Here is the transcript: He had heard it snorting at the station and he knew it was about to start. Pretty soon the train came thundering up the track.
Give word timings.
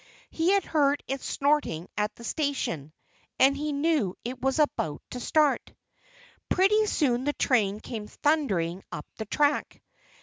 He 0.31 0.53
had 0.53 0.63
heard 0.65 1.03
it 1.07 1.21
snorting 1.21 1.87
at 1.95 2.15
the 2.15 2.23
station 2.23 2.91
and 3.37 3.55
he 3.55 3.71
knew 3.71 4.17
it 4.25 4.41
was 4.41 4.57
about 4.57 5.03
to 5.11 5.19
start. 5.19 5.71
Pretty 6.49 6.87
soon 6.87 7.23
the 7.23 7.33
train 7.33 7.79
came 7.79 8.07
thundering 8.07 8.83
up 8.91 9.05
the 9.17 9.25
track. 9.27 9.79